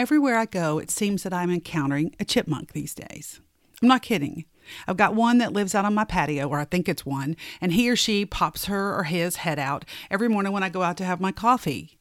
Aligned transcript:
Everywhere 0.00 0.38
I 0.38 0.46
go, 0.46 0.78
it 0.78 0.90
seems 0.90 1.24
that 1.24 1.34
I'm 1.34 1.50
encountering 1.50 2.16
a 2.18 2.24
chipmunk 2.24 2.72
these 2.72 2.94
days. 2.94 3.38
I'm 3.82 3.88
not 3.88 4.00
kidding. 4.00 4.46
I've 4.88 4.96
got 4.96 5.14
one 5.14 5.36
that 5.36 5.52
lives 5.52 5.74
out 5.74 5.84
on 5.84 5.92
my 5.92 6.04
patio, 6.04 6.48
or 6.48 6.58
I 6.58 6.64
think 6.64 6.88
it's 6.88 7.04
one, 7.04 7.36
and 7.60 7.74
he 7.74 7.90
or 7.90 7.96
she 7.96 8.24
pops 8.24 8.64
her 8.64 8.98
or 8.98 9.02
his 9.04 9.36
head 9.36 9.58
out 9.58 9.84
every 10.10 10.26
morning 10.26 10.54
when 10.54 10.62
I 10.62 10.70
go 10.70 10.82
out 10.82 10.96
to 10.96 11.04
have 11.04 11.20
my 11.20 11.32
coffee. 11.32 11.98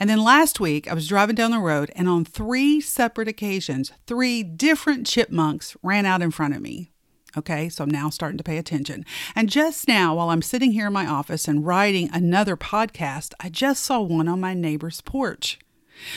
And 0.00 0.08
then 0.08 0.24
last 0.24 0.58
week, 0.58 0.90
I 0.90 0.94
was 0.94 1.06
driving 1.06 1.34
down 1.34 1.50
the 1.50 1.58
road, 1.58 1.92
and 1.94 2.08
on 2.08 2.24
three 2.24 2.80
separate 2.80 3.28
occasions, 3.28 3.92
three 4.06 4.42
different 4.42 5.06
chipmunks 5.06 5.76
ran 5.82 6.06
out 6.06 6.22
in 6.22 6.30
front 6.30 6.56
of 6.56 6.62
me. 6.62 6.92
Okay, 7.36 7.68
so 7.68 7.84
I'm 7.84 7.90
now 7.90 8.08
starting 8.08 8.38
to 8.38 8.44
pay 8.44 8.56
attention. 8.56 9.04
And 9.36 9.50
just 9.50 9.86
now, 9.86 10.14
while 10.14 10.30
I'm 10.30 10.40
sitting 10.40 10.72
here 10.72 10.86
in 10.86 10.94
my 10.94 11.06
office 11.06 11.46
and 11.46 11.66
writing 11.66 12.08
another 12.10 12.56
podcast, 12.56 13.34
I 13.38 13.50
just 13.50 13.84
saw 13.84 14.00
one 14.00 14.28
on 14.28 14.40
my 14.40 14.54
neighbor's 14.54 15.02
porch. 15.02 15.58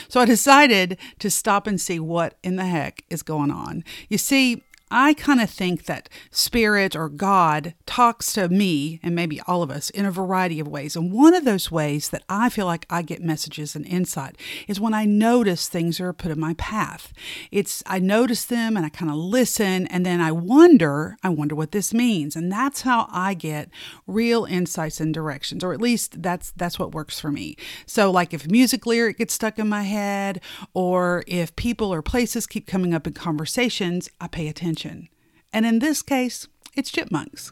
So 0.07 0.19
I 0.19 0.25
decided 0.25 0.97
to 1.19 1.29
stop 1.29 1.67
and 1.67 1.79
see 1.79 1.99
what 1.99 2.35
in 2.43 2.55
the 2.55 2.65
heck 2.65 3.03
is 3.09 3.23
going 3.23 3.51
on. 3.51 3.83
You 4.09 4.17
see, 4.17 4.63
I 4.89 5.13
kind 5.15 5.41
of 5.41 5.49
think 5.49 5.83
that 5.85 6.07
spirit 6.31 6.95
or 6.95 7.09
God 7.09 7.73
talks 7.85 8.31
to 8.33 8.47
me 8.47 9.01
and 9.03 9.13
maybe 9.13 9.41
all 9.41 9.61
of 9.61 9.69
us 9.69 9.89
in 9.89 10.05
a 10.05 10.11
variety 10.11 10.61
of 10.61 10.67
ways. 10.67 10.95
And 10.95 11.11
one 11.11 11.33
of 11.33 11.43
those 11.43 11.69
ways 11.69 12.09
that 12.09 12.23
I 12.29 12.47
feel 12.49 12.65
like 12.65 12.85
I 12.89 13.01
get 13.01 13.21
messages 13.21 13.75
and 13.75 13.85
insight 13.85 14.37
is 14.67 14.79
when 14.79 14.93
I 14.93 15.03
notice 15.03 15.67
things 15.67 15.99
are 15.99 16.13
put 16.13 16.31
in 16.31 16.39
my 16.39 16.53
path. 16.53 17.11
It's 17.51 17.83
I 17.85 17.99
notice 17.99 18.45
them 18.45 18.77
and 18.77 18.85
I 18.85 18.89
kind 18.89 19.11
of 19.11 19.17
listen 19.17 19.87
and 19.87 20.05
then 20.05 20.21
I 20.21 20.31
wonder, 20.31 21.17
I 21.21 21.29
wonder 21.29 21.55
what 21.55 21.71
this 21.71 21.93
means. 21.93 22.37
And 22.37 22.49
that's 22.49 22.83
how 22.83 23.07
I 23.11 23.33
get 23.33 23.69
real 24.05 24.45
insights 24.45 25.01
and 25.01 25.13
directions, 25.13 25.65
or 25.65 25.73
at 25.73 25.81
least 25.81 26.21
that's 26.21 26.51
that's 26.51 26.79
what 26.79 26.93
works 26.93 27.19
for 27.19 27.31
me. 27.31 27.57
So 27.85 28.09
like 28.09 28.33
if 28.33 28.49
music 28.49 28.85
lyric 28.85 29.17
gets 29.17 29.33
stuck 29.33 29.59
in 29.59 29.67
my 29.67 29.83
head 29.83 30.39
or 30.73 31.25
if 31.27 31.53
people 31.57 31.93
or 31.93 32.01
places 32.01 32.47
keep 32.47 32.67
coming 32.67 32.93
up 32.93 33.05
in 33.05 33.11
conversations, 33.11 34.09
I 34.21 34.27
pay 34.27 34.47
attention 34.47 34.76
attention. 34.77 35.09
And 35.51 35.65
in 35.65 35.79
this 35.79 36.01
case, 36.01 36.47
it's 36.75 36.91
chipmunks. 36.91 37.51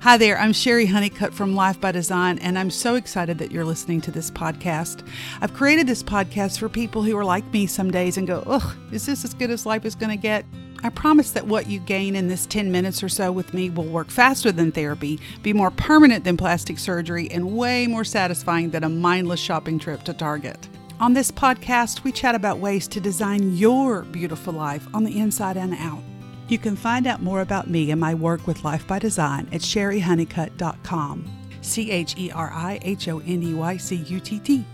Hi 0.00 0.16
there, 0.16 0.38
I'm 0.38 0.52
Cheri 0.52 0.86
Honeycutt 0.86 1.34
from 1.34 1.54
Life 1.54 1.80
by 1.80 1.92
Design, 1.92 2.38
and 2.38 2.58
I'm 2.58 2.70
so 2.70 2.94
excited 2.94 3.38
that 3.38 3.50
you're 3.50 3.64
listening 3.64 4.00
to 4.02 4.10
this 4.10 4.30
podcast. 4.30 5.06
I've 5.40 5.52
created 5.52 5.86
this 5.86 6.02
podcast 6.02 6.58
for 6.58 6.68
people 6.68 7.02
who 7.02 7.16
are 7.16 7.24
like 7.24 7.44
me 7.52 7.66
some 7.66 7.90
days 7.90 8.16
and 8.16 8.26
go, 8.26 8.42
ugh, 8.46 8.76
is 8.92 9.06
this 9.06 9.24
as 9.24 9.34
good 9.34 9.50
as 9.50 9.66
life 9.66 9.84
is 9.84 9.94
going 9.94 10.10
to 10.10 10.16
get? 10.16 10.46
I 10.82 10.90
promise 10.90 11.32
that 11.32 11.46
what 11.46 11.68
you 11.68 11.80
gain 11.80 12.14
in 12.16 12.28
this 12.28 12.46
10 12.46 12.70
minutes 12.70 13.02
or 13.02 13.08
so 13.08 13.32
with 13.32 13.52
me 13.52 13.70
will 13.70 13.84
work 13.84 14.10
faster 14.10 14.52
than 14.52 14.72
therapy, 14.72 15.18
be 15.42 15.52
more 15.52 15.70
permanent 15.70 16.24
than 16.24 16.36
plastic 16.36 16.78
surgery, 16.78 17.30
and 17.30 17.56
way 17.56 17.86
more 17.86 18.04
satisfying 18.04 18.70
than 18.70 18.84
a 18.84 18.88
mindless 18.88 19.40
shopping 19.40 19.78
trip 19.78 20.02
to 20.04 20.14
Target. 20.14 20.68
On 21.00 21.12
this 21.12 21.32
podcast, 21.32 22.04
we 22.04 22.12
chat 22.12 22.36
about 22.36 22.58
ways 22.58 22.86
to 22.88 23.00
design 23.00 23.56
your 23.56 24.02
beautiful 24.02 24.52
life 24.52 24.86
on 24.94 25.02
the 25.02 25.18
inside 25.18 25.56
and 25.56 25.74
out. 25.74 26.02
You 26.46 26.56
can 26.56 26.76
find 26.76 27.08
out 27.08 27.20
more 27.20 27.40
about 27.40 27.68
me 27.68 27.90
and 27.90 28.00
my 28.00 28.14
work 28.14 28.46
with 28.46 28.62
Life 28.62 28.86
by 28.86 29.00
Design 29.00 29.48
at 29.50 29.60
cherihoneycutt.com. 29.60 31.40
C 31.62 31.90
H 31.90 32.14
E 32.16 32.30
R 32.30 32.52
I 32.52 32.78
H 32.82 33.08
O 33.08 33.18
N 33.18 33.42
E 33.42 33.54
Y 33.54 33.76
C 33.76 33.96
U 33.96 34.20
T 34.20 34.38
T. 34.38 34.64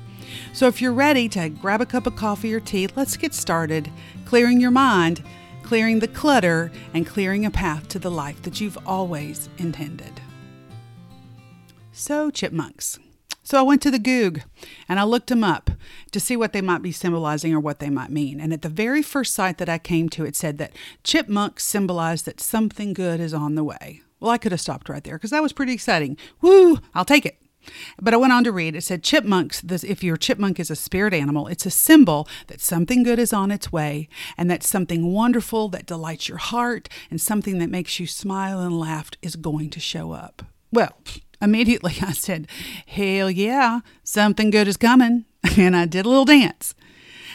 So 0.52 0.66
if 0.66 0.82
you're 0.82 0.92
ready 0.92 1.28
to 1.30 1.48
grab 1.48 1.80
a 1.80 1.86
cup 1.86 2.06
of 2.06 2.16
coffee 2.16 2.52
or 2.52 2.60
tea, 2.60 2.88
let's 2.96 3.16
get 3.16 3.32
started 3.32 3.90
clearing 4.26 4.60
your 4.60 4.70
mind, 4.70 5.24
clearing 5.62 6.00
the 6.00 6.08
clutter, 6.08 6.70
and 6.92 7.06
clearing 7.06 7.46
a 7.46 7.50
path 7.50 7.88
to 7.88 7.98
the 7.98 8.10
life 8.10 8.42
that 8.42 8.60
you've 8.60 8.78
always 8.86 9.48
intended. 9.56 10.20
So, 11.92 12.30
chipmunks. 12.30 12.98
So 13.50 13.58
I 13.58 13.62
went 13.62 13.82
to 13.82 13.90
the 13.90 13.98
Goog 13.98 14.42
and 14.88 15.00
I 15.00 15.02
looked 15.02 15.26
them 15.26 15.42
up 15.42 15.70
to 16.12 16.20
see 16.20 16.36
what 16.36 16.52
they 16.52 16.60
might 16.60 16.82
be 16.82 16.92
symbolizing 16.92 17.52
or 17.52 17.58
what 17.58 17.80
they 17.80 17.90
might 17.90 18.10
mean. 18.12 18.38
And 18.38 18.52
at 18.52 18.62
the 18.62 18.68
very 18.68 19.02
first 19.02 19.34
site 19.34 19.58
that 19.58 19.68
I 19.68 19.76
came 19.76 20.08
to, 20.10 20.24
it 20.24 20.36
said 20.36 20.58
that 20.58 20.72
chipmunks 21.02 21.64
symbolize 21.64 22.22
that 22.22 22.40
something 22.40 22.92
good 22.92 23.18
is 23.18 23.34
on 23.34 23.56
the 23.56 23.64
way. 23.64 24.02
Well, 24.20 24.30
I 24.30 24.38
could 24.38 24.52
have 24.52 24.60
stopped 24.60 24.88
right 24.88 25.02
there 25.02 25.16
because 25.16 25.32
that 25.32 25.42
was 25.42 25.52
pretty 25.52 25.72
exciting. 25.72 26.16
Woo, 26.40 26.78
I'll 26.94 27.04
take 27.04 27.26
it. 27.26 27.38
But 28.00 28.14
I 28.14 28.18
went 28.18 28.32
on 28.32 28.44
to 28.44 28.52
read. 28.52 28.76
It 28.76 28.84
said 28.84 29.02
chipmunks, 29.02 29.60
this, 29.62 29.82
if 29.82 30.04
your 30.04 30.16
chipmunk 30.16 30.60
is 30.60 30.70
a 30.70 30.76
spirit 30.76 31.12
animal, 31.12 31.48
it's 31.48 31.66
a 31.66 31.72
symbol 31.72 32.28
that 32.46 32.60
something 32.60 33.02
good 33.02 33.18
is 33.18 33.32
on 33.32 33.50
its 33.50 33.72
way 33.72 34.08
and 34.38 34.48
that 34.48 34.62
something 34.62 35.12
wonderful 35.12 35.68
that 35.70 35.86
delights 35.86 36.28
your 36.28 36.38
heart 36.38 36.88
and 37.10 37.20
something 37.20 37.58
that 37.58 37.68
makes 37.68 37.98
you 37.98 38.06
smile 38.06 38.60
and 38.60 38.78
laugh 38.78 39.10
is 39.22 39.34
going 39.34 39.70
to 39.70 39.80
show 39.80 40.12
up. 40.12 40.44
Well, 40.72 40.96
Immediately 41.40 41.96
I 42.02 42.12
said, 42.12 42.46
Hell 42.86 43.30
yeah, 43.30 43.80
something 44.04 44.50
good 44.50 44.68
is 44.68 44.76
coming. 44.76 45.24
And 45.56 45.74
I 45.74 45.86
did 45.86 46.04
a 46.04 46.08
little 46.08 46.26
dance. 46.26 46.74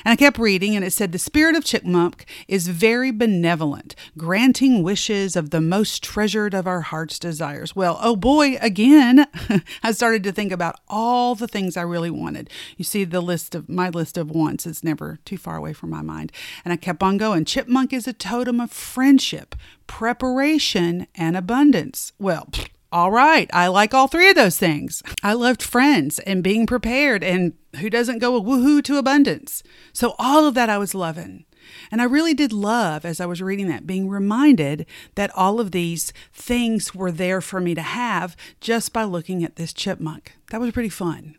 And 0.05 0.11
I 0.11 0.15
kept 0.15 0.37
reading, 0.37 0.75
and 0.75 0.85
it 0.85 0.93
said, 0.93 1.11
The 1.11 1.17
spirit 1.17 1.55
of 1.55 1.65
Chipmunk 1.65 2.25
is 2.47 2.67
very 2.67 3.09
benevolent, 3.09 3.95
granting 4.15 4.83
wishes 4.83 5.35
of 5.35 5.49
the 5.49 5.59
most 5.59 6.03
treasured 6.03 6.53
of 6.53 6.67
our 6.67 6.81
heart's 6.81 7.17
desires. 7.17 7.75
Well, 7.75 7.97
oh 7.99 8.15
boy, 8.15 8.57
again, 8.61 9.25
I 9.83 9.91
started 9.91 10.23
to 10.23 10.31
think 10.31 10.51
about 10.51 10.79
all 10.87 11.33
the 11.33 11.47
things 11.47 11.75
I 11.75 11.81
really 11.81 12.11
wanted. 12.11 12.51
You 12.77 12.85
see, 12.85 13.03
the 13.03 13.21
list 13.21 13.55
of 13.55 13.67
my 13.67 13.89
list 13.89 14.17
of 14.19 14.29
wants 14.29 14.67
is 14.67 14.83
never 14.83 15.17
too 15.25 15.37
far 15.37 15.55
away 15.55 15.73
from 15.73 15.89
my 15.89 16.03
mind. 16.03 16.31
And 16.63 16.71
I 16.71 16.77
kept 16.77 17.01
on 17.01 17.17
going. 17.17 17.43
Chipmunk 17.43 17.91
is 17.91 18.07
a 18.07 18.13
totem 18.13 18.59
of 18.59 18.71
friendship, 18.71 19.55
preparation, 19.87 21.07
and 21.15 21.35
abundance. 21.35 22.13
Well, 22.19 22.47
all 22.91 23.11
right, 23.11 23.49
I 23.51 23.67
like 23.67 23.93
all 23.93 24.07
three 24.07 24.29
of 24.29 24.35
those 24.35 24.57
things. 24.57 25.03
I 25.23 25.33
loved 25.33 25.61
friends 25.61 26.19
and 26.19 26.43
being 26.43 26.65
prepared, 26.65 27.23
and 27.23 27.53
who 27.79 27.89
doesn't 27.89 28.19
go 28.19 28.35
a 28.35 28.41
woohoo 28.41 28.83
to 28.83 28.97
abundance? 28.97 29.63
So, 29.91 30.15
all 30.17 30.45
of 30.45 30.53
that 30.53 30.69
I 30.69 30.77
was 30.77 30.95
loving. 30.95 31.45
And 31.91 32.01
I 32.01 32.05
really 32.05 32.33
did 32.33 32.53
love, 32.53 33.05
as 33.05 33.19
I 33.19 33.25
was 33.25 33.41
reading 33.41 33.67
that, 33.67 33.87
being 33.87 34.07
reminded 34.07 34.85
that 35.15 35.35
all 35.35 35.59
of 35.59 35.71
these 35.71 36.13
things 36.31 36.93
were 36.93 37.11
there 37.11 37.41
for 37.41 37.59
me 37.59 37.73
to 37.75 37.81
have 37.81 38.37
just 38.61 38.93
by 38.93 39.03
looking 39.03 39.43
at 39.43 39.55
this 39.55 39.73
chipmunk. 39.73 40.33
That 40.51 40.61
was 40.61 40.71
pretty 40.71 40.89
fun. 40.89 41.35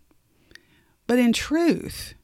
But 1.06 1.18
in 1.18 1.32
truth, 1.32 2.14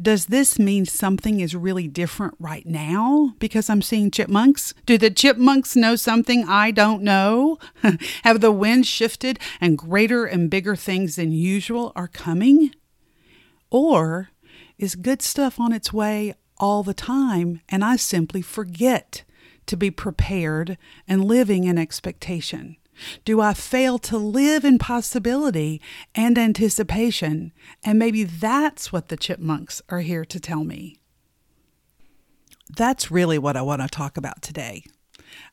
does 0.00 0.26
this 0.26 0.58
mean 0.58 0.86
something 0.86 1.40
is 1.40 1.54
really 1.54 1.86
different 1.86 2.34
right 2.38 2.64
now 2.64 3.34
because 3.38 3.68
I'm 3.68 3.82
seeing 3.82 4.10
chipmunks? 4.10 4.72
Do 4.86 4.96
the 4.96 5.10
chipmunks 5.10 5.76
know 5.76 5.96
something 5.96 6.44
I 6.48 6.70
don't 6.70 7.02
know? 7.02 7.58
Have 8.24 8.40
the 8.40 8.52
winds 8.52 8.88
shifted 8.88 9.38
and 9.60 9.76
greater 9.76 10.24
and 10.24 10.50
bigger 10.50 10.76
things 10.76 11.16
than 11.16 11.32
usual 11.32 11.92
are 11.94 12.08
coming? 12.08 12.72
Or 13.70 14.30
is 14.78 14.94
good 14.94 15.20
stuff 15.20 15.60
on 15.60 15.72
its 15.72 15.92
way 15.92 16.34
all 16.56 16.82
the 16.82 16.94
time 16.94 17.60
and 17.68 17.84
I 17.84 17.96
simply 17.96 18.42
forget 18.42 19.24
to 19.66 19.76
be 19.76 19.90
prepared 19.90 20.78
and 21.06 21.24
living 21.24 21.64
in 21.64 21.76
expectation? 21.76 22.76
Do 23.24 23.40
I 23.40 23.54
fail 23.54 23.98
to 24.00 24.18
live 24.18 24.64
in 24.64 24.78
possibility 24.78 25.80
and 26.14 26.38
anticipation? 26.38 27.52
And 27.84 27.98
maybe 27.98 28.24
that's 28.24 28.92
what 28.92 29.08
the 29.08 29.16
chipmunks 29.16 29.82
are 29.88 30.00
here 30.00 30.24
to 30.24 30.40
tell 30.40 30.64
me. 30.64 30.96
That's 32.76 33.10
really 33.10 33.38
what 33.38 33.56
I 33.56 33.62
want 33.62 33.82
to 33.82 33.88
talk 33.88 34.16
about 34.16 34.42
today. 34.42 34.84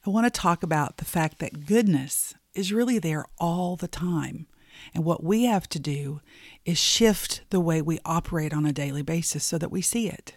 I 0.05 0.09
want 0.09 0.25
to 0.25 0.39
talk 0.39 0.63
about 0.63 0.97
the 0.97 1.05
fact 1.05 1.39
that 1.39 1.65
goodness 1.65 2.35
is 2.53 2.73
really 2.73 2.99
there 2.99 3.25
all 3.37 3.75
the 3.75 3.87
time. 3.87 4.47
And 4.93 5.03
what 5.03 5.23
we 5.23 5.43
have 5.45 5.67
to 5.69 5.79
do 5.79 6.21
is 6.65 6.77
shift 6.77 7.41
the 7.49 7.59
way 7.59 7.81
we 7.81 7.99
operate 8.05 8.53
on 8.53 8.65
a 8.65 8.73
daily 8.73 9.01
basis 9.01 9.43
so 9.43 9.57
that 9.57 9.71
we 9.71 9.81
see 9.81 10.07
it. 10.07 10.35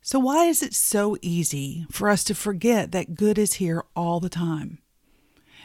So, 0.00 0.18
why 0.18 0.46
is 0.46 0.62
it 0.62 0.74
so 0.74 1.16
easy 1.20 1.86
for 1.90 2.08
us 2.08 2.24
to 2.24 2.34
forget 2.34 2.92
that 2.92 3.14
good 3.14 3.38
is 3.38 3.54
here 3.54 3.84
all 3.94 4.20
the 4.20 4.28
time? 4.28 4.78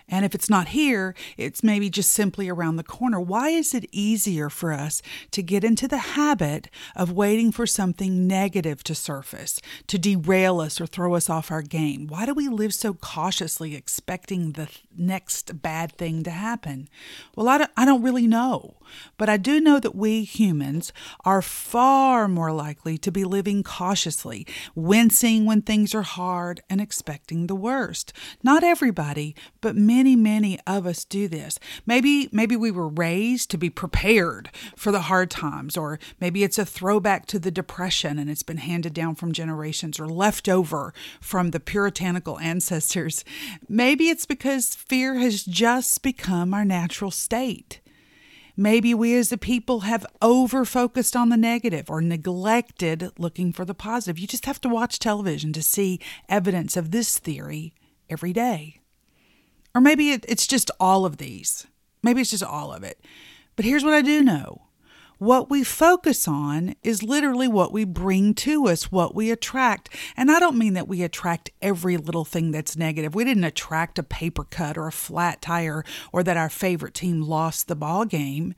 And 0.08 0.26
if 0.26 0.36
it's 0.36 0.50
not 0.50 0.70
here, 0.70 1.16
it's 1.38 1.64
maybe 1.64 1.90
just 1.90 2.12
simply 2.12 2.50
around 2.50 2.76
the 2.76 2.84
corner. 2.84 3.20
Why 3.20 3.50
is 3.50 3.74
it 3.74 3.88
easier 3.92 4.50
for 4.50 4.72
us 4.74 5.02
to 5.32 5.42
get 5.42 5.64
into 5.64 5.88
the 5.88 5.98
habit 5.98 6.70
of 6.96 7.12
waiting 7.12 7.52
for 7.52 7.66
something 7.66 8.28
negative 8.28 8.84
to 8.84 8.96
surface, 8.96 9.60
to 9.88 9.98
derail 9.98 10.60
us 10.60 10.80
or 10.80 10.86
throw 10.86 11.16
us 11.16 11.30
off 11.30 11.52
our 11.52 11.62
game? 11.62 12.08
Why 12.08 12.26
do 12.26 12.34
we 12.34 12.48
live 12.48 12.74
so 12.74 12.94
cautiously 12.94 13.76
expecting 13.76 14.52
the 14.52 14.70
next 14.96 15.62
bad 15.62 15.94
thing 15.94 16.24
to 16.24 16.32
happen? 16.32 16.90
Well, 17.36 17.48
I 17.48 17.58
don't, 17.58 17.72
I 17.78 17.86
don't 17.86 18.04
really 18.04 18.28
know. 18.28 18.78
But 19.18 19.30
I 19.30 19.38
do 19.38 19.60
know 19.60 19.80
that 19.80 19.96
we 19.96 20.24
humans 20.24 20.94
are 21.26 21.42
far 21.42 22.28
more 22.28 22.52
likely 22.52 22.98
to 23.00 23.12
be 23.12 23.24
living 23.24 23.64
cautiously, 23.64 24.46
wincing 24.76 25.46
when 25.46 25.62
things 25.62 25.96
are 25.96 26.04
hard 26.04 26.62
and 26.70 26.82
expecting 26.82 27.48
the 27.48 27.56
worst. 27.56 28.14
Not 28.44 28.64
everybody, 28.64 29.36
but 29.62 29.76
many 29.76 30.03
many 30.04 30.16
many 30.18 30.60
of 30.68 30.86
us 30.86 31.06
do 31.06 31.30
this 31.30 31.58
maybe 31.86 32.28
maybe 32.34 32.58
we 32.58 32.70
were 32.70 32.90
raised 32.90 33.50
to 33.50 33.58
be 33.58 33.70
prepared 33.70 34.50
for 34.76 34.92
the 34.92 35.04
hard 35.04 35.32
times 35.32 35.78
or 35.78 35.98
maybe 36.20 36.44
it's 36.44 36.58
a 36.58 36.66
throwback 36.66 37.26
to 37.26 37.40
the 37.40 37.50
depression 37.50 38.20
and 38.20 38.30
it's 38.30 38.44
been 38.44 38.58
handed 38.58 38.94
down 38.94 39.16
from 39.16 39.32
generations 39.32 40.02
or 40.02 40.06
left 40.06 40.50
over 40.50 40.94
from 41.22 41.52
the 41.52 41.60
puritanical 41.60 42.38
ancestors 42.40 43.24
maybe 43.70 44.10
it's 44.10 44.26
because 44.26 44.76
fear 44.76 45.16
has 45.16 45.46
just 45.46 46.04
become 46.04 46.54
our 46.54 46.66
natural 46.66 47.10
state 47.12 47.80
Maybe 48.56 48.94
we 48.94 49.16
as 49.16 49.32
a 49.32 49.38
people 49.40 49.80
have 49.80 50.06
over 50.22 50.64
focused 50.64 51.16
on 51.16 51.30
the 51.30 51.38
negative 51.38 51.90
or 51.90 52.02
neglected 52.02 53.10
looking 53.18 53.52
for 53.52 53.66
the 53.66 53.74
positive. 53.74 54.20
You 54.20 54.28
just 54.28 54.46
have 54.46 54.62
to 54.62 54.70
watch 54.70 55.00
television 55.00 55.54
to 55.54 55.64
see 55.64 56.00
evidence 56.30 56.78
of 56.78 56.92
this 56.92 57.18
theory 57.18 57.74
every 58.12 58.32
day. 58.32 58.83
Or 59.76 59.82
maybe 59.82 60.12
it's 60.12 60.48
just 60.48 60.70
all 60.80 61.06
of 61.06 61.18
these. 61.18 61.68
Maybe 62.04 62.22
it's 62.22 62.32
just 62.32 62.44
all 62.44 62.74
of 62.74 62.84
it. 62.84 63.00
But 63.56 63.66
here's 63.66 63.84
what 63.84 63.94
I 63.94 64.02
do 64.02 64.24
know 64.24 64.64
what 65.24 65.50
we 65.50 65.64
focus 65.64 66.28
on 66.28 66.76
is 66.84 67.02
literally 67.02 67.48
what 67.48 67.72
we 67.72 67.86
bring 67.86 68.34
to 68.34 68.68
us, 68.68 68.92
what 68.92 69.16
we 69.16 69.32
attract. 69.32 69.90
And 70.18 70.30
I 70.30 70.38
don't 70.40 70.58
mean 70.58 70.74
that 70.74 70.88
we 70.88 71.02
attract 71.02 71.50
every 71.62 71.96
little 71.96 72.26
thing 72.26 72.52
that's 72.52 72.76
negative. 72.76 73.16
We 73.16 73.24
didn't 73.24 73.46
attract 73.46 73.98
a 73.98 74.04
paper 74.04 74.44
cut 74.44 74.78
or 74.78 74.88
a 74.88 74.92
flat 74.92 75.42
tire 75.42 75.86
or 76.12 76.24
that 76.24 76.36
our 76.36 76.50
favorite 76.50 76.94
team 76.94 77.22
lost 77.22 77.70
the 77.70 77.76
ball 77.76 78.04
game. 78.04 78.54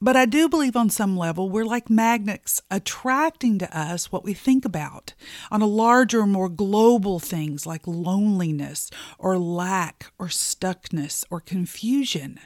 But 0.00 0.16
I 0.16 0.26
do 0.26 0.48
believe 0.48 0.76
on 0.76 0.90
some 0.90 1.16
level 1.16 1.50
we're 1.50 1.64
like 1.64 1.90
magnets 1.90 2.62
attracting 2.70 3.58
to 3.58 3.76
us 3.76 4.12
what 4.12 4.22
we 4.22 4.32
think 4.32 4.64
about 4.64 5.14
on 5.50 5.60
a 5.60 5.66
larger, 5.66 6.24
more 6.24 6.48
global 6.48 7.18
things 7.18 7.66
like 7.66 7.84
loneliness 7.84 8.90
or 9.18 9.38
lack 9.38 10.12
or 10.16 10.26
stuckness 10.26 11.24
or 11.30 11.40
confusion. 11.40 12.38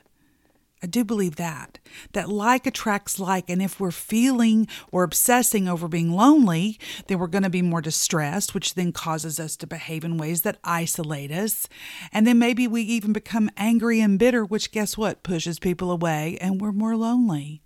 I 0.82 0.86
do 0.86 1.04
believe 1.04 1.36
that. 1.36 1.78
That 2.12 2.28
like 2.28 2.66
attracts 2.66 3.20
like. 3.20 3.48
And 3.48 3.62
if 3.62 3.78
we're 3.78 3.92
feeling 3.92 4.66
or 4.90 5.04
obsessing 5.04 5.68
over 5.68 5.86
being 5.86 6.12
lonely, 6.12 6.78
then 7.06 7.18
we're 7.18 7.28
going 7.28 7.44
to 7.44 7.50
be 7.50 7.62
more 7.62 7.80
distressed, 7.80 8.52
which 8.52 8.74
then 8.74 8.92
causes 8.92 9.38
us 9.38 9.56
to 9.58 9.66
behave 9.66 10.04
in 10.04 10.18
ways 10.18 10.42
that 10.42 10.58
isolate 10.64 11.30
us. 11.30 11.68
And 12.12 12.26
then 12.26 12.38
maybe 12.38 12.66
we 12.66 12.82
even 12.82 13.12
become 13.12 13.50
angry 13.56 14.00
and 14.00 14.18
bitter, 14.18 14.44
which 14.44 14.72
guess 14.72 14.98
what? 14.98 15.22
Pushes 15.22 15.58
people 15.58 15.92
away 15.92 16.36
and 16.40 16.60
we're 16.60 16.72
more 16.72 16.96
lonely. 16.96 17.62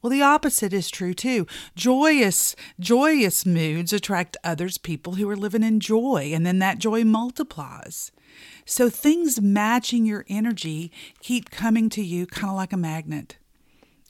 Well, 0.00 0.10
the 0.10 0.22
opposite 0.22 0.72
is 0.72 0.90
true 0.90 1.12
too. 1.12 1.46
Joyous, 1.74 2.54
joyous 2.78 3.44
moods 3.44 3.92
attract 3.92 4.36
others, 4.44 4.78
people 4.78 5.14
who 5.14 5.28
are 5.28 5.36
living 5.36 5.64
in 5.64 5.80
joy, 5.80 6.30
and 6.32 6.46
then 6.46 6.60
that 6.60 6.78
joy 6.78 7.04
multiplies. 7.04 8.12
So 8.64 8.88
things 8.88 9.40
matching 9.40 10.06
your 10.06 10.24
energy 10.28 10.92
keep 11.20 11.50
coming 11.50 11.88
to 11.90 12.02
you 12.02 12.26
kind 12.26 12.50
of 12.50 12.56
like 12.56 12.72
a 12.72 12.76
magnet. 12.76 13.38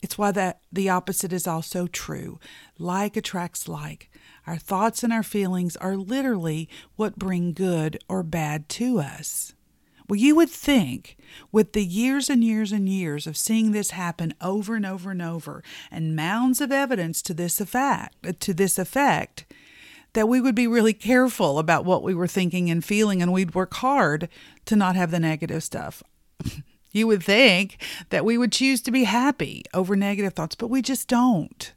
It's 0.02 0.18
why 0.18 0.30
that 0.32 0.60
the 0.70 0.90
opposite 0.90 1.32
is 1.32 1.46
also 1.46 1.86
true. 1.86 2.38
Like 2.78 3.16
attracts 3.16 3.66
like. 3.66 4.10
Our 4.46 4.56
thoughts 4.56 5.02
and 5.02 5.12
our 5.12 5.22
feelings 5.22 5.76
are 5.76 5.96
literally 5.96 6.68
what 6.96 7.18
bring 7.18 7.52
good 7.52 7.98
or 8.08 8.22
bad 8.22 8.68
to 8.70 9.00
us. 9.00 9.54
Well, 10.08 10.18
you 10.18 10.34
would 10.36 10.48
think, 10.48 11.18
with 11.52 11.74
the 11.74 11.84
years 11.84 12.30
and 12.30 12.42
years 12.42 12.72
and 12.72 12.88
years 12.88 13.26
of 13.26 13.36
seeing 13.36 13.72
this 13.72 13.90
happen 13.90 14.32
over 14.40 14.74
and 14.74 14.86
over 14.86 15.10
and 15.10 15.20
over, 15.20 15.62
and 15.90 16.16
mounds 16.16 16.62
of 16.62 16.72
evidence 16.72 17.20
to 17.22 17.34
this 17.34 17.60
effect, 17.60 18.14
uh, 18.26 18.32
to 18.40 18.54
this 18.54 18.78
effect, 18.78 19.44
that 20.14 20.28
we 20.28 20.40
would 20.40 20.54
be 20.54 20.66
really 20.66 20.94
careful 20.94 21.58
about 21.58 21.84
what 21.84 22.02
we 22.02 22.14
were 22.14 22.26
thinking 22.26 22.70
and 22.70 22.84
feeling, 22.84 23.20
and 23.20 23.32
we'd 23.34 23.54
work 23.54 23.74
hard 23.74 24.30
to 24.64 24.76
not 24.76 24.96
have 24.96 25.10
the 25.10 25.20
negative 25.20 25.62
stuff. 25.62 26.02
you 26.92 27.06
would 27.06 27.22
think 27.22 27.76
that 28.08 28.24
we 28.24 28.38
would 28.38 28.52
choose 28.52 28.80
to 28.82 28.90
be 28.90 29.04
happy 29.04 29.62
over 29.74 29.94
negative 29.94 30.32
thoughts, 30.32 30.54
but 30.54 30.70
we 30.70 30.80
just 30.80 31.06
don't. 31.06 31.74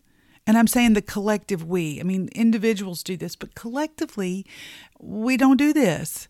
And 0.47 0.57
I'm 0.57 0.67
saying 0.67 0.93
the 0.93 1.01
collective 1.01 1.65
we. 1.65 1.99
I 1.99 2.03
mean, 2.03 2.29
individuals 2.33 3.03
do 3.03 3.17
this, 3.17 3.35
but 3.35 3.55
collectively, 3.55 4.45
we 4.99 5.35
don't 5.35 5.57
do 5.57 5.73
this. 5.73 6.29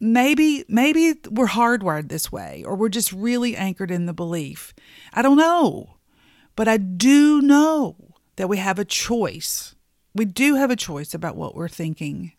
Maybe 0.00 0.64
maybe 0.68 1.14
we're 1.30 1.46
hardwired 1.46 2.08
this 2.08 2.30
way 2.30 2.62
or 2.64 2.76
we're 2.76 2.88
just 2.88 3.12
really 3.12 3.56
anchored 3.56 3.90
in 3.90 4.06
the 4.06 4.12
belief. 4.12 4.72
I 5.12 5.22
don't 5.22 5.38
know. 5.38 5.96
But 6.54 6.68
I 6.68 6.76
do 6.76 7.40
know 7.40 8.14
that 8.36 8.48
we 8.48 8.58
have 8.58 8.78
a 8.78 8.84
choice 8.84 9.74
we 10.18 10.24
do 10.24 10.56
have 10.56 10.70
a 10.70 10.76
choice 10.76 11.14
about 11.14 11.36
what 11.36 11.54
we're 11.54 11.68
thinking. 11.68 12.32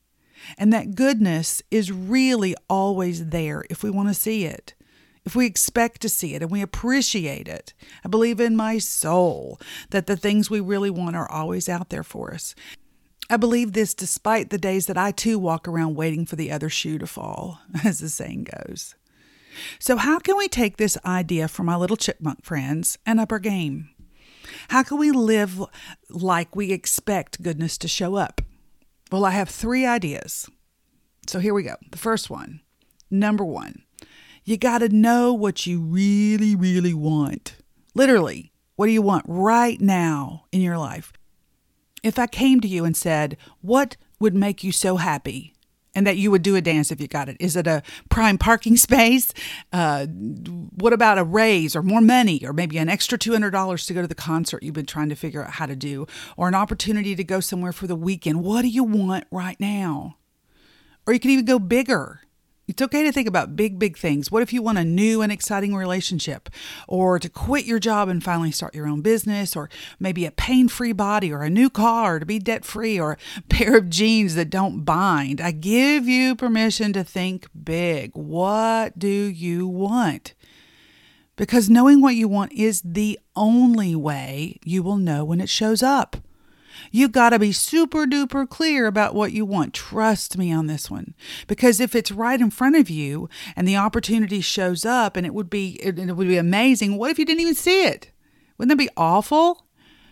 And 0.57 0.71
that 0.73 0.95
goodness 0.95 1.61
is 1.71 1.91
really 1.91 2.56
always 2.69 3.27
there 3.27 3.63
if 3.69 3.83
we 3.83 3.89
want 3.89 4.09
to 4.09 4.13
see 4.13 4.45
it, 4.45 4.73
if 5.25 5.35
we 5.35 5.45
expect 5.45 6.01
to 6.01 6.09
see 6.09 6.35
it 6.35 6.41
and 6.41 6.51
we 6.51 6.61
appreciate 6.61 7.47
it. 7.47 7.73
I 8.03 8.09
believe 8.09 8.39
in 8.39 8.56
my 8.56 8.77
soul 8.77 9.59
that 9.91 10.07
the 10.07 10.17
things 10.17 10.50
we 10.50 10.59
really 10.59 10.89
want 10.89 11.15
are 11.15 11.29
always 11.29 11.69
out 11.69 11.89
there 11.89 12.03
for 12.03 12.33
us. 12.33 12.53
I 13.29 13.37
believe 13.37 13.73
this 13.73 13.93
despite 13.93 14.49
the 14.49 14.57
days 14.57 14.87
that 14.87 14.97
I 14.97 15.11
too 15.11 15.37
walk 15.37 15.67
around 15.67 15.95
waiting 15.95 16.25
for 16.25 16.35
the 16.35 16.51
other 16.51 16.69
shoe 16.69 16.97
to 16.97 17.07
fall, 17.07 17.61
as 17.83 17.99
the 17.99 18.09
saying 18.09 18.47
goes. 18.65 18.95
So, 19.77 19.97
how 19.97 20.19
can 20.19 20.37
we 20.37 20.47
take 20.47 20.77
this 20.77 20.97
idea 21.05 21.47
from 21.47 21.65
my 21.65 21.75
little 21.75 21.97
chipmunk 21.97 22.43
friends 22.43 22.97
and 23.05 23.19
up 23.19 23.31
our 23.31 23.39
game? 23.39 23.89
How 24.69 24.83
can 24.83 24.97
we 24.97 25.11
live 25.11 25.63
like 26.09 26.55
we 26.55 26.71
expect 26.71 27.41
goodness 27.41 27.77
to 27.79 27.87
show 27.87 28.15
up? 28.15 28.41
Well, 29.11 29.25
I 29.25 29.31
have 29.31 29.49
three 29.49 29.85
ideas. 29.85 30.49
So 31.27 31.39
here 31.39 31.53
we 31.53 31.63
go. 31.63 31.75
The 31.91 31.97
first 31.97 32.29
one 32.29 32.61
number 33.11 33.43
one, 33.43 33.83
you 34.43 34.57
got 34.57 34.79
to 34.79 34.89
know 34.89 35.33
what 35.33 35.65
you 35.65 35.81
really, 35.81 36.55
really 36.55 36.93
want. 36.93 37.55
Literally, 37.95 38.51
what 38.75 38.85
do 38.85 38.91
you 38.91 39.01
want 39.01 39.25
right 39.27 39.79
now 39.81 40.45
in 40.51 40.61
your 40.61 40.77
life? 40.77 41.11
If 42.03 42.19
I 42.19 42.27
came 42.27 42.59
to 42.61 42.67
you 42.67 42.85
and 42.85 42.95
said, 42.95 43.37
What 43.61 43.97
would 44.19 44.35
make 44.35 44.63
you 44.63 44.71
so 44.71 44.97
happy? 44.97 45.53
and 45.95 46.05
that 46.05 46.17
you 46.17 46.31
would 46.31 46.43
do 46.43 46.55
a 46.55 46.61
dance 46.61 46.91
if 46.91 47.01
you 47.01 47.07
got 47.07 47.29
it? 47.29 47.37
Is 47.39 47.55
it 47.55 47.67
a 47.67 47.81
prime 48.09 48.37
parking 48.37 48.77
space? 48.87 49.33
Uh, 49.73 50.05
what 50.05 50.93
about 50.93 51.17
a 51.17 51.23
raise 51.23 51.75
or 51.75 51.83
more 51.83 52.01
money 52.01 52.45
or 52.45 52.53
maybe 52.53 52.77
an 52.77 52.89
extra 52.89 53.17
$200 53.17 53.87
to 53.87 53.93
go 53.93 54.01
to 54.01 54.07
the 54.07 54.15
concert 54.15 54.63
you've 54.63 54.73
been 54.73 54.85
trying 54.85 55.09
to 55.09 55.15
figure 55.15 55.43
out 55.43 55.51
how 55.51 55.65
to 55.65 55.75
do 55.75 56.05
or 56.37 56.47
an 56.47 56.55
opportunity 56.55 57.15
to 57.15 57.23
go 57.23 57.39
somewhere 57.39 57.73
for 57.73 57.87
the 57.87 57.95
weekend? 57.95 58.43
What 58.43 58.61
do 58.61 58.67
you 58.67 58.83
want 58.83 59.25
right 59.31 59.59
now? 59.59 60.17
Or 61.05 61.13
you 61.13 61.19
can 61.19 61.31
even 61.31 61.45
go 61.45 61.59
bigger. 61.59 62.21
It's 62.69 62.83
okay 62.83 63.01
to 63.01 63.12
think 63.12 63.27
about 63.27 63.56
big, 63.56 63.80
big 63.80 63.98
things. 63.98 64.31
What 64.31 64.44
if 64.44 64.54
you 64.54 64.62
want 64.62 64.77
a 64.77 64.86
new 64.86 65.24
and 65.24 65.31
exciting 65.31 65.75
relationship, 65.75 66.50
or 66.88 67.18
to 67.18 67.27
quit 67.27 67.66
your 67.66 67.80
job 67.80 68.10
and 68.10 68.24
finally 68.24 68.51
start 68.51 68.75
your 68.75 68.88
own 68.88 69.01
business, 69.01 69.56
or 69.56 69.71
maybe 70.00 70.24
a 70.24 70.31
pain 70.31 70.68
free 70.68 70.92
body, 70.92 71.33
or 71.33 71.42
a 71.42 71.50
new 71.50 71.71
car 71.71 72.18
or 72.18 72.19
to 72.19 72.27
be 72.27 72.38
debt 72.38 72.63
free, 72.63 73.00
or 73.00 73.13
a 73.13 73.42
pair 73.50 73.75
of 73.75 73.89
jeans 73.89 74.36
that 74.36 74.51
don't 74.51 74.86
bind? 74.86 75.42
I 75.42 75.50
give 75.50 76.07
you 76.07 76.36
permission 76.36 76.94
to 76.94 77.04
think 77.04 77.48
big. 77.63 78.12
What 78.13 79.00
do 79.00 79.07
you 79.07 79.68
want? 79.68 80.36
Because 81.38 81.71
knowing 81.71 82.01
what 82.01 82.13
you 82.13 82.27
want 82.27 82.54
is 82.54 82.83
the 82.86 83.18
only 83.36 83.95
way 83.95 84.60
you 84.63 84.83
will 84.83 84.98
know 84.98 85.25
when 85.25 85.42
it 85.42 85.50
shows 85.50 85.81
up. 85.81 86.18
You 86.91 87.07
got 87.07 87.29
to 87.31 87.39
be 87.39 87.51
super 87.51 88.05
duper 88.05 88.47
clear 88.47 88.87
about 88.87 89.15
what 89.15 89.31
you 89.31 89.45
want. 89.45 89.73
Trust 89.73 90.37
me 90.37 90.51
on 90.51 90.68
this 90.68 90.89
one. 90.89 91.13
Because 91.47 91.80
if 91.80 91.95
it's 91.95 92.11
right 92.11 92.39
in 92.39 92.51
front 92.51 92.75
of 92.75 92.89
you 92.89 93.30
and 93.56 93.68
the 93.68 93.77
opportunity 93.77 94.42
shows 94.42 94.85
up 94.85 95.15
and 95.15 95.25
it 95.25 95.33
would 95.33 95.49
be 95.49 95.80
it, 95.81 95.99
it 95.99 96.15
would 96.15 96.27
be 96.27 96.37
amazing, 96.37 96.97
what 96.97 97.11
if 97.11 97.19
you 97.19 97.25
didn't 97.25 97.42
even 97.42 97.56
see 97.56 97.83
it? 97.83 98.11
Wouldn't 98.57 98.77
that 98.77 98.83
be 98.83 98.92
awful? 98.97 99.65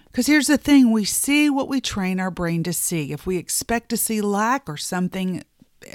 Because 0.05 0.27
here's 0.27 0.47
the 0.47 0.57
thing 0.57 0.91
we 0.91 1.05
see 1.05 1.49
what 1.49 1.67
we 1.67 1.81
train 1.81 2.19
our 2.19 2.31
brain 2.31 2.63
to 2.63 2.73
see. 2.73 3.11
If 3.11 3.27
we 3.27 3.37
expect 3.37 3.89
to 3.89 3.97
see 3.97 4.21
lack 4.21 4.67
or 4.67 4.77
something 4.77 5.43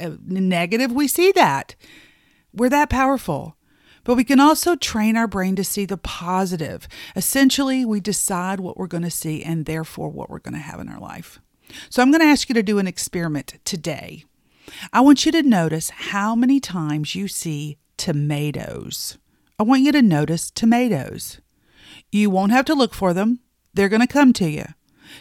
uh, 0.00 0.10
negative, 0.22 0.92
we 0.92 1.08
see 1.08 1.32
that. 1.32 1.74
We're 2.52 2.68
that 2.68 2.90
powerful. 2.90 3.56
But 4.04 4.16
we 4.16 4.24
can 4.24 4.40
also 4.40 4.74
train 4.74 5.16
our 5.16 5.28
brain 5.28 5.54
to 5.56 5.64
see 5.64 5.84
the 5.84 5.96
positive. 5.96 6.88
Essentially, 7.14 7.84
we 7.84 8.00
decide 8.00 8.60
what 8.60 8.76
we're 8.76 8.86
going 8.86 9.04
to 9.04 9.10
see 9.10 9.42
and 9.42 9.64
therefore 9.64 10.08
what 10.08 10.28
we're 10.28 10.38
going 10.38 10.54
to 10.54 10.60
have 10.60 10.80
in 10.80 10.88
our 10.88 11.00
life. 11.00 11.40
So 11.88 12.02
I'm 12.02 12.10
going 12.10 12.20
to 12.20 12.26
ask 12.26 12.48
you 12.48 12.54
to 12.54 12.62
do 12.62 12.78
an 12.78 12.86
experiment 12.86 13.58
today. 13.64 14.24
I 14.92 15.00
want 15.00 15.24
you 15.24 15.32
to 15.32 15.42
notice 15.42 15.90
how 15.90 16.34
many 16.34 16.60
times 16.60 17.14
you 17.14 17.28
see 17.28 17.78
tomatoes. 17.96 19.18
I 19.58 19.62
want 19.62 19.82
you 19.82 19.92
to 19.92 20.02
notice 20.02 20.50
tomatoes. 20.50 21.40
You 22.10 22.30
won't 22.30 22.52
have 22.52 22.64
to 22.66 22.74
look 22.74 22.94
for 22.94 23.14
them, 23.14 23.40
they're 23.74 23.88
going 23.88 24.00
to 24.00 24.06
come 24.06 24.32
to 24.34 24.48
you. 24.48 24.64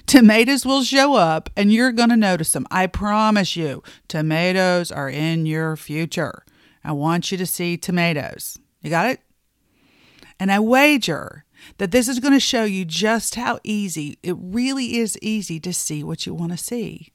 Tomatoes 0.05 0.65
will 0.65 0.83
show 0.83 1.15
up 1.15 1.50
and 1.55 1.71
you're 1.71 1.91
going 1.91 2.09
to 2.09 2.17
notice 2.17 2.51
them. 2.51 2.65
I 2.71 2.88
promise 2.88 3.55
you, 3.55 3.83
tomatoes 4.07 4.91
are 4.91 5.09
in 5.09 5.45
your 5.45 5.75
future. 5.75 6.45
I 6.83 6.93
want 6.93 7.31
you 7.31 7.38
to 7.38 7.45
see 7.45 7.77
tomatoes. 7.77 8.57
You 8.81 8.89
got 8.89 9.07
it? 9.07 9.21
And 10.39 10.51
I 10.51 10.59
wager 10.59 11.45
that 11.77 11.91
this 11.91 12.07
is 12.07 12.19
going 12.19 12.33
to 12.33 12.39
show 12.39 12.63
you 12.63 12.85
just 12.85 13.35
how 13.35 13.59
easy 13.63 14.17
it 14.23 14.35
really 14.39 14.97
is 14.97 15.17
easy 15.21 15.59
to 15.59 15.73
see 15.73 16.03
what 16.03 16.25
you 16.25 16.33
want 16.33 16.51
to 16.51 16.57
see. 16.57 17.11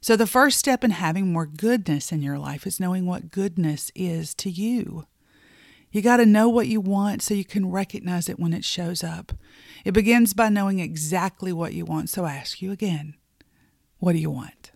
So, 0.00 0.16
the 0.16 0.26
first 0.26 0.58
step 0.58 0.82
in 0.82 0.90
having 0.90 1.32
more 1.32 1.46
goodness 1.46 2.10
in 2.10 2.22
your 2.22 2.38
life 2.38 2.66
is 2.66 2.80
knowing 2.80 3.06
what 3.06 3.30
goodness 3.30 3.92
is 3.94 4.34
to 4.34 4.50
you. 4.50 5.06
You 5.92 6.02
got 6.02 6.16
to 6.16 6.26
know 6.26 6.48
what 6.48 6.66
you 6.66 6.80
want 6.80 7.22
so 7.22 7.34
you 7.34 7.44
can 7.44 7.70
recognize 7.70 8.28
it 8.28 8.40
when 8.40 8.52
it 8.52 8.64
shows 8.64 9.04
up. 9.04 9.32
It 9.84 9.92
begins 9.92 10.34
by 10.34 10.48
knowing 10.48 10.80
exactly 10.80 11.52
what 11.52 11.74
you 11.74 11.84
want. 11.84 12.10
So, 12.10 12.24
I 12.24 12.34
ask 12.34 12.60
you 12.60 12.72
again 12.72 13.14
what 14.00 14.14
do 14.14 14.18
you 14.18 14.30
want? 14.30 14.72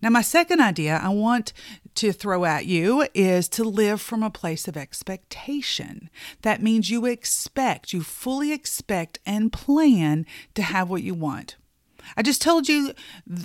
Now, 0.00 0.10
my 0.10 0.22
second 0.22 0.60
idea, 0.60 1.00
I 1.02 1.08
want 1.08 1.52
to 1.96 2.12
throw 2.12 2.44
at 2.44 2.66
you 2.66 3.06
is 3.14 3.48
to 3.50 3.64
live 3.64 4.00
from 4.00 4.22
a 4.22 4.30
place 4.30 4.68
of 4.68 4.76
expectation. 4.76 6.10
That 6.42 6.62
means 6.62 6.90
you 6.90 7.06
expect, 7.06 7.92
you 7.92 8.02
fully 8.02 8.52
expect 8.52 9.18
and 9.26 9.52
plan 9.52 10.26
to 10.54 10.62
have 10.62 10.90
what 10.90 11.02
you 11.02 11.14
want. 11.14 11.56
I 12.16 12.22
just 12.22 12.42
told 12.42 12.68
you 12.68 12.92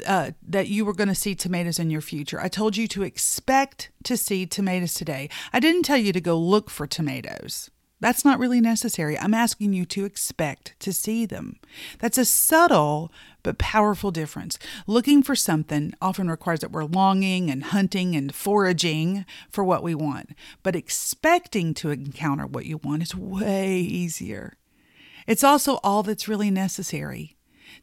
uh, 0.08 0.32
that 0.48 0.68
you 0.68 0.86
were 0.86 0.94
going 0.94 1.10
to 1.10 1.16
see 1.16 1.36
tomatoes 1.36 1.80
in 1.80 1.90
your 1.90 2.02
future. 2.02 2.40
I 2.40 2.48
told 2.48 2.78
you 2.78 2.88
to 2.90 3.04
expect 3.04 3.92
to 4.04 4.18
see 4.18 4.46
tomatoes 4.46 4.94
today. 4.94 5.30
I 5.54 5.60
didn't 5.60 5.84
tell 5.84 5.98
you 5.98 6.14
to 6.14 6.22
go 6.22 6.38
look 6.38 6.70
for 6.70 6.88
tomatoes. 6.88 7.70
That's 8.02 8.26
not 8.26 8.40
really 8.40 8.60
necessary. 8.60 9.18
I'm 9.18 9.34
asking 9.34 9.74
you 9.74 9.86
to 9.86 10.06
expect 10.06 10.76
to 10.80 10.92
see 10.92 11.26
them. 11.26 11.60
That's 12.00 12.18
a 12.18 12.26
subtle 12.26 13.12
but 13.42 13.58
powerful 13.58 14.12
difference. 14.12 14.60
Looking 14.86 15.24
for 15.24 15.36
something 15.36 15.94
often 16.02 16.30
requires 16.30 16.60
that 16.60 16.72
we're 16.72 16.84
longing 16.84 17.50
and 17.50 17.64
hunting 17.64 18.16
and 18.16 18.36
foraging 18.36 19.26
for 19.50 19.64
what 19.64 19.82
we 19.82 19.96
want, 19.96 20.32
but 20.62 20.76
expecting 20.76 21.74
to 21.76 21.92
encounter 21.92 22.46
what 22.46 22.66
you 22.66 22.78
want 22.78 23.04
is 23.04 23.16
way 23.16 23.78
easier. 23.78 24.58
It's 25.26 25.44
also 25.44 25.80
all 25.84 26.04
that's 26.04 26.28
really 26.28 26.52
necessary. 26.52 27.38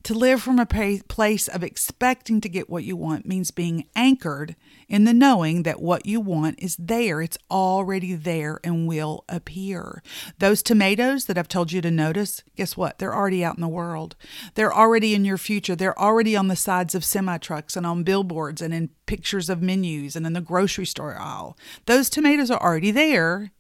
To 0.05 0.15
live 0.15 0.43
from 0.43 0.59
a 0.59 0.67
place 0.67 1.49
of 1.49 1.63
expecting 1.63 2.41
to 2.41 2.49
get 2.49 2.69
what 2.69 2.85
you 2.85 2.97
want 2.97 3.27
means 3.27 3.51
being 3.51 3.87
anchored 3.95 4.57
in 4.89 5.05
the 5.05 5.15
knowing 5.15 5.63
that 5.63 5.81
what 5.81 6.07
you 6.07 6.21
want 6.21 6.59
is 6.59 6.77
there. 6.77 7.23
It's 7.23 7.39
already 7.51 8.15
there 8.15 8.59
and 8.65 8.89
will 8.89 9.25
appear. 9.29 10.03
Those 10.39 10.63
tomatoes 10.63 11.27
that 11.27 11.39
I've 11.39 11.49
told 11.49 11.73
you 11.73 11.81
to 11.81 11.91
notice, 11.91 12.43
guess 12.57 12.77
what? 12.77 12.99
They're 12.99 13.15
already 13.15 13.45
out 13.45 13.57
in 13.57 13.61
the 13.61 13.69
world. 13.69 14.17
They're 14.55 14.75
already 14.75 15.15
in 15.15 15.25
your 15.25 15.39
future. 15.39 15.77
They're 15.77 15.99
already 15.99 16.37
on 16.37 16.49
the 16.49 16.57
sides 16.57 16.95
of 16.95 17.05
semi 17.05 17.39
trucks 17.39 17.77
and 17.77 17.87
on 17.87 18.03
billboards 18.03 18.61
and 18.61 18.75
in 18.75 18.91
pictures 19.07 19.49
of 19.49 19.63
menus 19.63 20.17
and 20.17 20.27
in 20.27 20.33
the 20.33 20.41
grocery 20.41 20.87
store 20.87 21.17
aisle. 21.17 21.57
Those 21.87 22.11
tomatoes 22.11 22.51
are 22.51 22.61
already 22.61 22.91
there. 22.91 23.53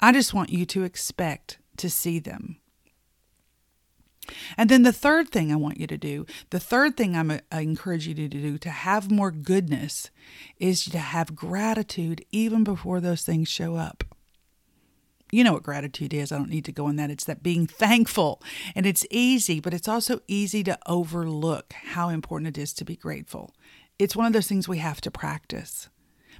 I 0.00 0.12
just 0.12 0.34
want 0.34 0.50
you 0.50 0.64
to 0.66 0.84
expect 0.84 1.58
to 1.78 1.90
see 1.90 2.18
them. 2.18 2.58
And 4.56 4.68
then 4.68 4.82
the 4.82 4.92
third 4.92 5.30
thing 5.30 5.52
I 5.52 5.56
want 5.56 5.78
you 5.78 5.86
to 5.86 5.98
do, 5.98 6.26
the 6.50 6.60
third 6.60 6.96
thing 6.96 7.16
I'm, 7.16 7.30
uh, 7.30 7.38
I 7.50 7.60
encourage 7.60 8.06
you 8.06 8.14
to 8.14 8.28
do 8.28 8.58
to 8.58 8.70
have 8.70 9.10
more 9.10 9.30
goodness 9.30 10.10
is 10.58 10.84
to 10.86 10.98
have 10.98 11.36
gratitude 11.36 12.24
even 12.30 12.64
before 12.64 13.00
those 13.00 13.22
things 13.22 13.48
show 13.48 13.76
up. 13.76 14.04
You 15.30 15.44
know 15.44 15.52
what 15.52 15.62
gratitude 15.62 16.14
is. 16.14 16.32
I 16.32 16.38
don't 16.38 16.48
need 16.48 16.64
to 16.64 16.72
go 16.72 16.88
in 16.88 16.96
that. 16.96 17.10
It's 17.10 17.24
that 17.24 17.42
being 17.42 17.66
thankful. 17.66 18.42
And 18.74 18.86
it's 18.86 19.06
easy, 19.10 19.60
but 19.60 19.74
it's 19.74 19.88
also 19.88 20.20
easy 20.26 20.64
to 20.64 20.78
overlook 20.86 21.72
how 21.72 22.08
important 22.08 22.56
it 22.56 22.60
is 22.60 22.72
to 22.74 22.84
be 22.84 22.96
grateful. 22.96 23.54
It's 23.98 24.16
one 24.16 24.26
of 24.26 24.32
those 24.32 24.46
things 24.46 24.68
we 24.68 24.78
have 24.78 25.00
to 25.02 25.10
practice. 25.10 25.88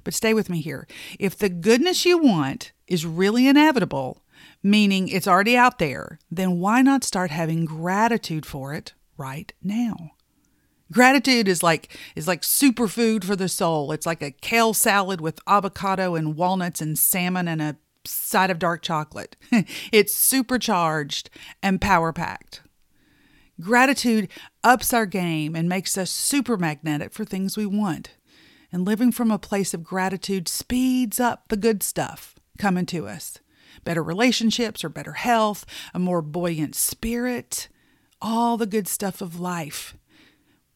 But 0.03 0.13
stay 0.13 0.33
with 0.33 0.49
me 0.49 0.61
here. 0.61 0.87
If 1.19 1.37
the 1.37 1.49
goodness 1.49 2.05
you 2.05 2.17
want 2.17 2.71
is 2.87 3.05
really 3.05 3.47
inevitable, 3.47 4.23
meaning 4.63 5.07
it's 5.07 5.27
already 5.27 5.55
out 5.55 5.79
there, 5.79 6.19
then 6.29 6.59
why 6.59 6.81
not 6.81 7.03
start 7.03 7.31
having 7.31 7.65
gratitude 7.65 8.45
for 8.45 8.73
it 8.73 8.93
right 9.17 9.53
now? 9.63 10.11
Gratitude 10.91 11.47
is 11.47 11.61
like 11.61 11.95
is 12.15 12.27
like 12.27 12.41
superfood 12.41 13.23
for 13.23 13.35
the 13.35 13.47
soul. 13.47 13.91
It's 13.91 14.05
like 14.05 14.23
a 14.23 14.31
kale 14.31 14.73
salad 14.73 15.21
with 15.21 15.39
avocado 15.45 16.15
and 16.15 16.35
walnuts 16.35 16.81
and 16.81 16.97
salmon 16.97 17.47
and 17.47 17.61
a 17.61 17.77
side 18.05 18.49
of 18.49 18.59
dark 18.59 18.81
chocolate. 18.81 19.35
it's 19.91 20.13
supercharged 20.13 21.29
and 21.61 21.79
power 21.79 22.11
packed. 22.11 22.61
Gratitude 23.61 24.29
ups 24.63 24.93
our 24.93 25.05
game 25.05 25.55
and 25.55 25.69
makes 25.69 25.97
us 25.97 26.09
super 26.09 26.57
magnetic 26.57 27.13
for 27.13 27.25
things 27.25 27.57
we 27.57 27.65
want. 27.65 28.15
And 28.71 28.85
living 28.85 29.11
from 29.11 29.31
a 29.31 29.39
place 29.39 29.73
of 29.73 29.83
gratitude 29.83 30.47
speeds 30.47 31.19
up 31.19 31.49
the 31.49 31.57
good 31.57 31.83
stuff 31.83 32.35
coming 32.57 32.85
to 32.87 33.07
us 33.07 33.39
better 33.83 34.03
relationships 34.03 34.83
or 34.83 34.89
better 34.89 35.13
health, 35.13 35.65
a 35.93 35.99
more 35.99 36.21
buoyant 36.21 36.75
spirit, 36.75 37.67
all 38.21 38.57
the 38.57 38.65
good 38.65 38.87
stuff 38.87 39.21
of 39.21 39.39
life. 39.39 39.95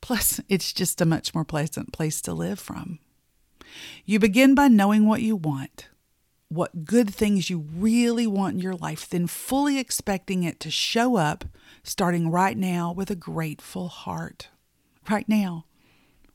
Plus, 0.01 0.39
it's 0.49 0.73
just 0.73 1.01
a 1.01 1.05
much 1.05 1.33
more 1.33 1.45
pleasant 1.45 1.93
place 1.93 2.21
to 2.21 2.33
live 2.33 2.59
from. 2.59 2.99
You 4.05 4.19
begin 4.19 4.55
by 4.55 4.67
knowing 4.67 5.07
what 5.07 5.21
you 5.21 5.35
want, 5.35 5.89
what 6.49 6.85
good 6.85 7.13
things 7.13 7.49
you 7.49 7.65
really 7.75 8.27
want 8.27 8.55
in 8.55 8.59
your 8.59 8.75
life, 8.75 9.09
then 9.09 9.25
fully 9.25 9.79
expecting 9.79 10.43
it 10.43 10.59
to 10.59 10.69
show 10.69 11.15
up, 11.15 11.45
starting 11.83 12.29
right 12.29 12.57
now 12.57 12.91
with 12.91 13.09
a 13.09 13.15
grateful 13.15 13.87
heart. 13.87 14.49
Right 15.09 15.27
now, 15.27 15.65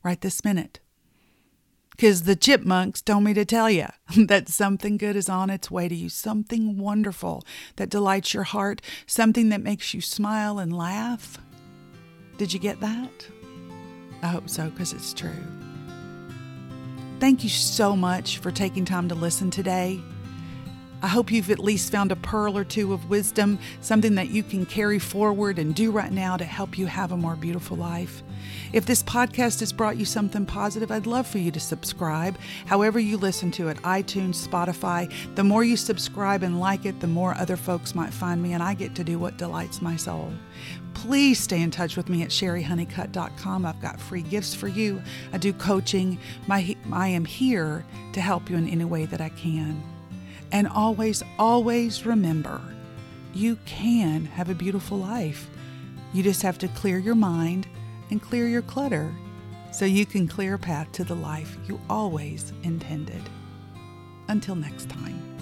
right 0.03 0.19
this 0.19 0.43
minute 0.43 0.79
because 1.99 2.23
the 2.23 2.35
chipmunks 2.37 3.01
told 3.01 3.25
me 3.25 3.33
to 3.33 3.43
tell 3.43 3.69
you 3.69 3.85
that 4.27 4.47
something 4.47 4.95
good 4.95 5.17
is 5.17 5.27
on 5.27 5.49
its 5.49 5.69
way 5.69 5.89
to 5.89 5.93
you, 5.93 6.07
something 6.07 6.77
wonderful 6.77 7.43
that 7.75 7.89
delights 7.89 8.33
your 8.33 8.43
heart, 8.43 8.81
something 9.05 9.49
that 9.49 9.61
makes 9.61 9.93
you 9.93 9.99
smile 9.99 10.59
and 10.59 10.71
laugh. 10.71 11.37
Did 12.37 12.53
you 12.53 12.59
get 12.61 12.79
that? 12.79 13.27
I 14.21 14.27
hope 14.27 14.49
so, 14.49 14.69
because 14.69 14.93
it's 14.93 15.13
true. 15.13 15.43
Thank 17.19 17.43
you 17.43 17.49
so 17.49 17.97
much 17.97 18.37
for 18.37 18.49
taking 18.49 18.85
time 18.85 19.09
to 19.09 19.15
listen 19.15 19.51
today. 19.51 19.99
I 21.01 21.07
hope 21.07 21.31
you've 21.31 21.49
at 21.49 21.59
least 21.59 21.91
found 21.91 22.11
a 22.11 22.17
pearl 22.17 22.57
or 22.57 22.63
two 22.63 22.93
of 22.93 23.09
wisdom, 23.09 23.57
something 23.81 24.15
that 24.15 24.29
you 24.29 24.43
can 24.43 24.65
carry 24.65 24.99
forward 24.99 25.57
and 25.57 25.73
do 25.73 25.91
right 25.91 26.11
now 26.11 26.35
to 26.35 26.43
help 26.43 26.77
you 26.77 26.87
have 26.87 27.11
a 27.11 27.17
more 27.17 27.35
beautiful 27.35 27.77
life. 27.77 28.21
If 28.73 28.85
this 28.85 29.01
podcast 29.03 29.61
has 29.61 29.71
brought 29.71 29.97
you 29.97 30.05
something 30.05 30.45
positive, 30.45 30.91
I'd 30.91 31.07
love 31.07 31.25
for 31.25 31.37
you 31.37 31.51
to 31.51 31.59
subscribe. 31.59 32.37
However, 32.65 32.99
you 32.99 33.17
listen 33.17 33.51
to 33.51 33.69
it 33.69 33.77
iTunes, 33.77 34.45
Spotify. 34.47 35.11
The 35.35 35.43
more 35.43 35.63
you 35.63 35.77
subscribe 35.77 36.43
and 36.43 36.59
like 36.59 36.85
it, 36.85 36.99
the 36.99 37.07
more 37.07 37.33
other 37.35 37.55
folks 37.55 37.95
might 37.95 38.13
find 38.13 38.41
me, 38.41 38.53
and 38.53 38.61
I 38.61 38.73
get 38.73 38.95
to 38.95 39.03
do 39.03 39.17
what 39.17 39.37
delights 39.37 39.81
my 39.81 39.95
soul. 39.95 40.31
Please 40.93 41.39
stay 41.39 41.61
in 41.61 41.71
touch 41.71 41.95
with 41.95 42.09
me 42.09 42.23
at 42.23 42.29
cherihoneycutt.com. 42.29 43.65
I've 43.65 43.81
got 43.81 43.99
free 43.99 44.21
gifts 44.21 44.53
for 44.53 44.67
you. 44.67 45.01
I 45.31 45.37
do 45.37 45.53
coaching. 45.53 46.19
My, 46.47 46.75
I 46.91 47.07
am 47.07 47.25
here 47.25 47.85
to 48.13 48.21
help 48.21 48.49
you 48.49 48.57
in 48.57 48.67
any 48.67 48.85
way 48.85 49.05
that 49.05 49.21
I 49.21 49.29
can. 49.29 49.81
And 50.51 50.67
always, 50.67 51.23
always 51.37 52.05
remember 52.05 52.61
you 53.33 53.57
can 53.65 54.25
have 54.25 54.49
a 54.49 54.55
beautiful 54.55 54.97
life. 54.97 55.49
You 56.13 56.23
just 56.23 56.41
have 56.41 56.57
to 56.59 56.67
clear 56.69 56.97
your 56.97 57.15
mind 57.15 57.67
and 58.09 58.21
clear 58.21 58.47
your 58.47 58.63
clutter 58.63 59.13
so 59.71 59.85
you 59.85 60.05
can 60.05 60.27
clear 60.27 60.55
a 60.55 60.59
path 60.59 60.91
to 60.93 61.03
the 61.03 61.15
life 61.15 61.57
you 61.67 61.79
always 61.89 62.51
intended. 62.63 63.21
Until 64.27 64.55
next 64.55 64.89
time. 64.89 65.38